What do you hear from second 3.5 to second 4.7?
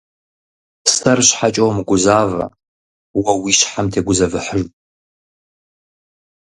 щхьэм тегузэвыхьыж.